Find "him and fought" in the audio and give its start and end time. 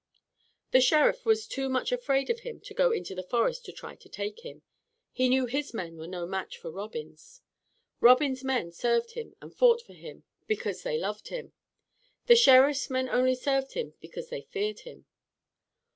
9.11-9.83